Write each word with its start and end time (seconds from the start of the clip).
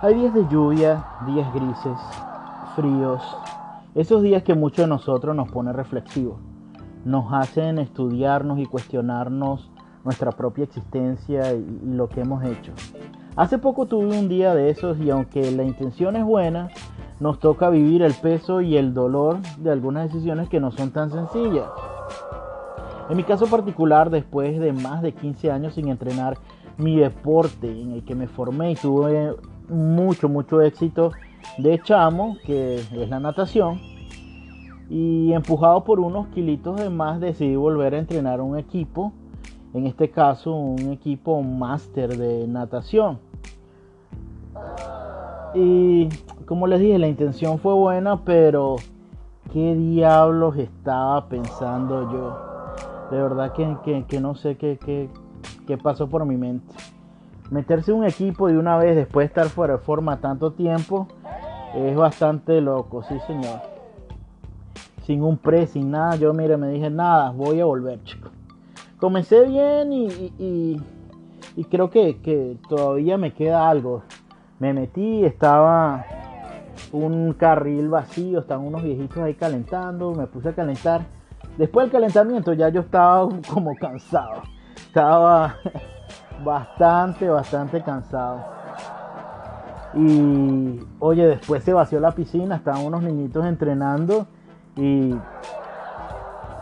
Hay 0.00 0.14
días 0.14 0.34
de 0.34 0.46
lluvia, 0.48 1.04
días 1.24 1.54
grises, 1.54 1.98
fríos, 2.74 3.22
esos 3.94 4.22
días 4.22 4.42
que 4.42 4.54
muchos 4.54 4.84
de 4.84 4.88
nosotros 4.88 5.36
nos 5.36 5.50
ponen 5.50 5.72
reflexivos, 5.72 6.40
nos 7.04 7.32
hacen 7.32 7.78
estudiarnos 7.78 8.58
y 8.58 8.66
cuestionarnos 8.66 9.70
nuestra 10.04 10.32
propia 10.32 10.64
existencia 10.64 11.54
y 11.54 11.64
lo 11.84 12.08
que 12.08 12.22
hemos 12.22 12.44
hecho. 12.44 12.72
Hace 13.36 13.58
poco 13.58 13.86
tuve 13.86 14.18
un 14.18 14.28
día 14.28 14.54
de 14.54 14.68
esos 14.68 14.98
y 14.98 15.10
aunque 15.10 15.50
la 15.52 15.62
intención 15.62 16.16
es 16.16 16.24
buena, 16.24 16.70
nos 17.20 17.38
toca 17.38 17.70
vivir 17.70 18.02
el 18.02 18.14
peso 18.14 18.60
y 18.60 18.76
el 18.76 18.94
dolor 18.94 19.40
de 19.58 19.70
algunas 19.70 20.12
decisiones 20.12 20.48
que 20.48 20.60
no 20.60 20.72
son 20.72 20.90
tan 20.90 21.10
sencillas. 21.10 21.68
En 23.08 23.16
mi 23.16 23.22
caso 23.22 23.46
particular, 23.46 24.10
después 24.10 24.58
de 24.58 24.72
más 24.72 25.02
de 25.02 25.12
15 25.12 25.52
años 25.52 25.74
sin 25.74 25.88
entrenar 25.88 26.36
mi 26.78 26.96
deporte 26.96 27.70
en 27.70 27.92
el 27.92 28.04
que 28.04 28.14
me 28.14 28.26
formé 28.26 28.72
y 28.72 28.74
tuve 28.74 29.36
mucho, 29.68 30.28
mucho 30.28 30.60
éxito 30.60 31.12
de 31.58 31.80
chamo, 31.82 32.36
que 32.44 32.76
es 32.76 33.08
la 33.08 33.20
natación, 33.20 33.80
y 34.90 35.32
empujado 35.32 35.84
por 35.84 36.00
unos 36.00 36.28
kilitos 36.28 36.76
de 36.76 36.90
más 36.90 37.20
decidí 37.20 37.56
volver 37.56 37.94
a 37.94 37.98
entrenar 37.98 38.40
un 38.40 38.58
equipo, 38.58 39.12
en 39.72 39.86
este 39.86 40.10
caso 40.10 40.54
un 40.54 40.92
equipo 40.92 41.42
máster 41.42 42.16
de 42.16 42.46
natación. 42.46 43.18
Y 45.54 46.08
como 46.46 46.66
les 46.66 46.80
dije, 46.80 46.98
la 46.98 47.06
intención 47.06 47.58
fue 47.58 47.74
buena, 47.74 48.24
pero 48.24 48.76
¿qué 49.52 49.74
diablos 49.74 50.56
estaba 50.56 51.28
pensando 51.28 52.10
yo? 52.12 52.54
De 53.10 53.22
verdad 53.22 53.52
que, 53.52 54.20
no 54.20 54.34
sé 54.34 54.56
qué, 54.56 54.78
qué, 55.66 55.78
pasó 55.78 56.08
por 56.08 56.24
mi 56.24 56.36
mente. 56.36 56.74
Meterse 57.54 57.92
un 57.92 58.04
equipo 58.04 58.48
de 58.48 58.58
una 58.58 58.76
vez 58.76 58.96
después 58.96 59.22
de 59.22 59.26
estar 59.28 59.46
fuera 59.46 59.74
de 59.74 59.78
forma 59.78 60.16
tanto 60.16 60.54
tiempo 60.54 61.06
es 61.72 61.94
bastante 61.94 62.60
loco, 62.60 63.04
sí 63.04 63.14
señor. 63.28 63.60
Sin 65.04 65.22
un 65.22 65.38
pre, 65.38 65.68
sin 65.68 65.92
nada, 65.92 66.16
yo 66.16 66.34
mire, 66.34 66.56
me 66.56 66.66
dije 66.70 66.90
nada, 66.90 67.30
voy 67.30 67.60
a 67.60 67.64
volver, 67.64 68.02
chico. 68.02 68.30
Comencé 68.98 69.46
bien 69.46 69.92
y, 69.92 70.82
y, 71.54 71.64
creo 71.70 71.90
que, 71.90 72.20
que 72.22 72.58
todavía 72.68 73.18
me 73.18 73.32
queda 73.32 73.68
algo. 73.68 74.02
Me 74.58 74.72
metí, 74.72 75.24
estaba 75.24 76.04
un 76.90 77.34
carril 77.34 77.88
vacío, 77.88 78.40
estaban 78.40 78.66
unos 78.66 78.82
viejitos 78.82 79.18
ahí 79.18 79.34
calentando, 79.34 80.12
me 80.12 80.26
puse 80.26 80.48
a 80.48 80.54
calentar. 80.56 81.02
Después 81.56 81.84
del 81.84 81.92
calentamiento 81.92 82.52
ya 82.52 82.68
yo 82.70 82.80
estaba 82.80 83.28
como 83.48 83.76
cansado. 83.76 84.42
Estaba 84.74 85.54
bastante, 86.42 87.28
bastante 87.28 87.82
cansado. 87.82 88.40
Y 89.94 90.80
oye, 90.98 91.26
después 91.26 91.62
se 91.62 91.72
vació 91.72 92.00
la 92.00 92.12
piscina, 92.12 92.56
estaban 92.56 92.84
unos 92.84 93.02
niñitos 93.02 93.44
entrenando 93.44 94.26
y 94.76 95.14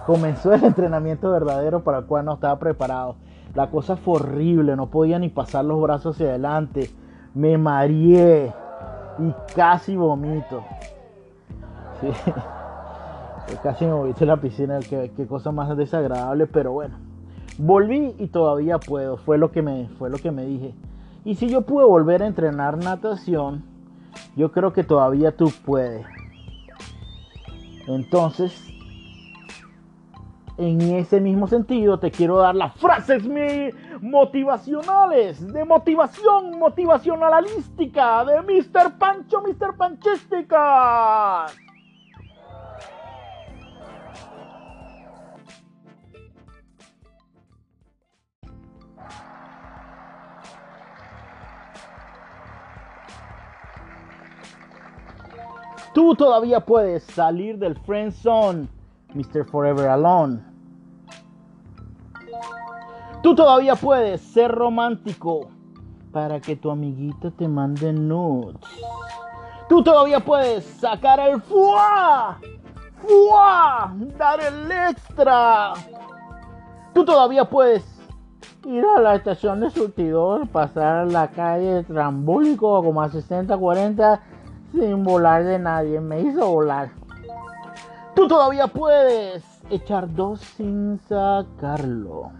comenzó 0.06 0.52
el 0.52 0.64
entrenamiento 0.64 1.30
verdadero 1.30 1.82
para 1.82 1.98
el 1.98 2.04
cual 2.04 2.24
no 2.26 2.34
estaba 2.34 2.58
preparado. 2.58 3.16
La 3.54 3.70
cosa 3.70 3.96
fue 3.96 4.14
horrible, 4.14 4.76
no 4.76 4.86
podía 4.88 5.18
ni 5.18 5.28
pasar 5.28 5.64
los 5.64 5.80
brazos 5.80 6.16
hacia 6.16 6.28
adelante. 6.28 6.90
Me 7.34 7.56
mareé 7.58 8.52
y 9.18 9.54
casi 9.54 9.96
vomito. 9.96 10.62
Casi 13.62 13.84
me 13.84 13.92
vomito 13.92 14.24
en 14.24 14.28
la 14.28 14.36
piscina, 14.38 14.78
qué, 14.80 15.26
cosa 15.28 15.52
más 15.52 15.76
desagradable, 15.76 16.46
pero 16.46 16.72
bueno. 16.72 16.96
Volví 17.58 18.14
y 18.18 18.28
todavía 18.28 18.78
puedo, 18.78 19.16
fue 19.18 19.38
lo 19.38 19.52
que 19.52 19.62
me, 19.62 19.88
fue 19.98 20.10
lo 20.10 20.18
que 20.18 20.30
me 20.30 20.44
dije. 20.44 20.74
Y 21.24 21.36
si 21.36 21.48
yo 21.48 21.62
pude 21.62 21.84
volver 21.84 22.22
a 22.22 22.26
entrenar 22.26 22.78
natación, 22.78 23.64
yo 24.36 24.50
creo 24.52 24.72
que 24.72 24.84
todavía 24.84 25.36
tú 25.36 25.52
puedes. 25.64 26.04
Entonces, 27.86 28.72
en 30.56 30.80
ese 30.80 31.20
mismo 31.20 31.46
sentido, 31.46 31.98
te 31.98 32.10
quiero 32.10 32.38
dar 32.38 32.54
las 32.54 32.74
frases 32.74 33.22
motivacionales, 34.00 35.52
de 35.52 35.64
motivación 35.64 36.58
motivacionalística, 36.58 38.24
de 38.24 38.40
Mr. 38.42 38.98
Pancho, 38.98 39.42
Mr. 39.42 39.76
Panchística. 39.76 41.46
Tú 55.92 56.14
todavía 56.14 56.60
puedes 56.60 57.02
salir 57.02 57.58
del 57.58 57.76
friend 57.76 58.12
zone 58.12 58.66
Mr. 59.14 59.44
Forever 59.44 59.88
Alone. 59.88 60.40
Tú 63.22 63.34
todavía 63.34 63.76
puedes 63.76 64.22
ser 64.22 64.50
romántico 64.50 65.50
para 66.10 66.40
que 66.40 66.56
tu 66.56 66.70
amiguito 66.70 67.30
te 67.30 67.46
mande 67.46 67.92
nudes. 67.92 68.56
Tú 69.68 69.82
todavía 69.82 70.20
puedes 70.20 70.64
sacar 70.64 71.20
el 71.20 71.40
fuá, 71.42 72.38
fuá, 72.96 73.94
dar 74.16 74.40
el 74.40 74.70
extra. 74.70 75.74
Tú 76.94 77.04
todavía 77.04 77.44
puedes 77.44 77.84
ir 78.64 78.84
a 78.96 79.00
la 79.00 79.14
estación 79.14 79.60
de 79.60 79.70
surtidor, 79.70 80.48
pasar 80.48 81.06
la 81.10 81.28
calle 81.28 81.84
trambólico 81.84 82.82
como 82.82 83.02
a 83.02 83.08
60, 83.08 83.56
40 83.56 84.20
sin 84.72 85.04
volar 85.04 85.44
de 85.44 85.58
nadie. 85.58 86.00
Me 86.00 86.20
hizo 86.20 86.50
volar. 86.50 86.90
Tú 88.14 88.28
todavía 88.28 88.66
puedes 88.66 89.44
echar 89.70 90.12
dos 90.14 90.40
sin 90.40 90.98
sacarlo. 91.08 92.30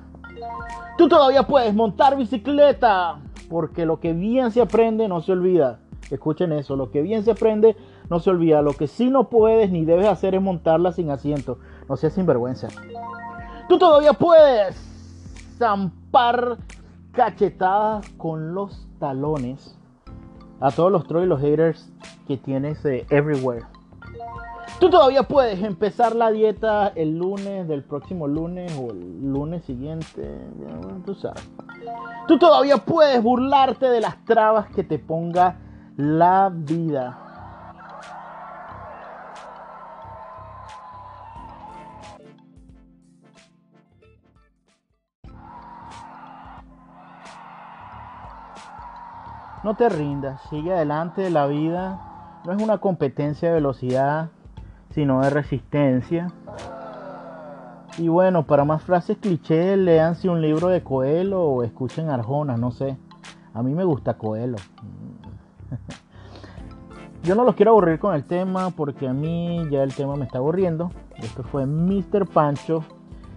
Tú 0.98 1.08
todavía 1.08 1.44
puedes 1.44 1.74
montar 1.74 2.16
bicicleta. 2.16 3.18
Porque 3.48 3.86
lo 3.86 4.00
que 4.00 4.12
bien 4.12 4.50
se 4.50 4.62
aprende 4.62 5.08
no 5.08 5.20
se 5.20 5.32
olvida. 5.32 5.78
Escuchen 6.10 6.52
eso, 6.52 6.76
lo 6.76 6.90
que 6.90 7.00
bien 7.00 7.24
se 7.24 7.30
aprende 7.30 7.76
no 8.10 8.20
se 8.20 8.30
olvida. 8.30 8.60
Lo 8.60 8.72
que 8.72 8.86
sí 8.86 9.08
no 9.08 9.28
puedes 9.30 9.70
ni 9.70 9.84
debes 9.84 10.08
hacer 10.08 10.34
es 10.34 10.42
montarla 10.42 10.92
sin 10.92 11.10
asiento. 11.10 11.58
No 11.88 11.96
seas 11.96 12.12
sinvergüenza. 12.12 12.68
Tú 13.68 13.78
todavía 13.78 14.12
puedes 14.12 14.76
zampar 15.58 16.58
cachetadas 17.12 18.08
con 18.18 18.54
los 18.54 18.86
talones 18.98 19.78
a 20.60 20.70
todos 20.70 20.92
los 20.92 21.06
trolls 21.06 21.28
los 21.28 21.40
haters 21.40 21.92
que 22.26 22.36
tienes 22.36 22.82
de 22.82 23.06
everywhere. 23.10 23.64
Tú 24.78 24.90
todavía 24.90 25.22
puedes 25.22 25.62
empezar 25.62 26.16
la 26.16 26.32
dieta 26.32 26.88
el 26.96 27.16
lunes 27.16 27.68
del 27.68 27.84
próximo 27.84 28.26
lunes 28.26 28.76
o 28.76 28.90
el 28.90 29.32
lunes 29.32 29.64
siguiente. 29.64 30.40
Tú 31.06 31.14
sabes. 31.14 31.48
Tú 32.26 32.38
todavía 32.38 32.78
puedes 32.78 33.22
burlarte 33.22 33.88
de 33.88 34.00
las 34.00 34.24
trabas 34.24 34.66
que 34.74 34.82
te 34.82 34.98
ponga 34.98 35.58
la 35.96 36.50
vida. 36.52 37.31
No 49.64 49.74
te 49.74 49.88
rindas, 49.88 50.40
sigue 50.50 50.72
adelante. 50.72 51.30
La 51.30 51.46
vida 51.46 52.40
no 52.44 52.52
es 52.52 52.62
una 52.62 52.78
competencia 52.78 53.48
de 53.48 53.54
velocidad 53.54 54.30
sino 54.94 55.22
de 55.22 55.30
resistencia. 55.30 56.28
Y 57.98 58.08
bueno, 58.08 58.46
para 58.46 58.64
más 58.64 58.82
frases 58.82 59.18
cliché, 59.18 59.76
leanse 59.76 60.28
un 60.28 60.40
libro 60.40 60.68
de 60.68 60.82
Coelho 60.82 61.42
o 61.42 61.62
escuchen 61.62 62.08
Arjona, 62.08 62.56
no 62.56 62.70
sé. 62.70 62.96
A 63.54 63.62
mí 63.62 63.74
me 63.74 63.84
gusta 63.84 64.14
Coelho. 64.14 64.56
Yo 67.22 67.34
no 67.34 67.44
los 67.44 67.54
quiero 67.54 67.72
aburrir 67.72 67.98
con 67.98 68.14
el 68.14 68.24
tema 68.24 68.70
porque 68.70 69.06
a 69.06 69.12
mí 69.12 69.68
ya 69.70 69.82
el 69.82 69.94
tema 69.94 70.16
me 70.16 70.24
está 70.24 70.38
aburriendo. 70.38 70.90
Esto 71.16 71.44
fue 71.44 71.66
Mr. 71.66 72.26
Pancho 72.26 72.84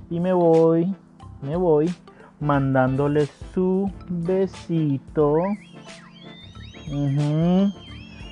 y 0.10 0.20
me 0.20 0.34
voy, 0.34 0.96
me 1.42 1.56
voy 1.56 1.94
mandándole 2.40 3.28
su 3.54 3.92
besito. 4.10 5.38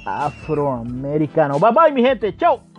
Afroamericano. 0.06 1.60
Bye 1.60 1.72
bye 1.72 1.92
mi 1.92 2.02
gente. 2.02 2.36
Chao. 2.36 2.73